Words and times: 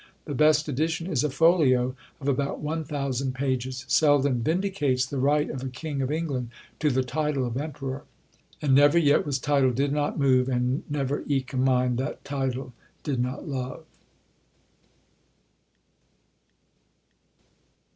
The 0.25 0.33
best 0.33 0.67
edition 0.67 1.05
is 1.05 1.23
a 1.23 1.29
folio 1.29 1.95
of 2.19 2.27
about 2.27 2.59
one 2.59 2.83
thousand 2.83 3.35
pages. 3.35 3.85
Selden 3.87 4.41
vindicates 4.41 5.05
the 5.05 5.19
right 5.19 5.47
of 5.47 5.61
a 5.61 5.67
king 5.69 6.01
of 6.01 6.09
England 6.11 6.49
to 6.79 6.89
the 6.89 7.03
title 7.03 7.45
of 7.45 7.55
emperor. 7.55 8.05
"And 8.63 8.73
never 8.73 8.97
yet 8.97 9.27
was 9.27 9.37
TITLE 9.37 9.73
did 9.73 9.93
not 9.93 10.17
move; 10.17 10.49
And 10.49 10.81
never 10.89 11.23
eke 11.27 11.53
a 11.53 11.57
mind, 11.57 11.99
that 11.99 12.25
TITLE 12.25 12.73
did 13.03 13.19
not 13.19 13.47
love." 13.47 13.85